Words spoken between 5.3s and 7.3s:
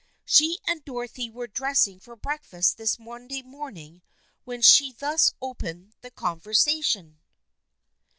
opened the conversation.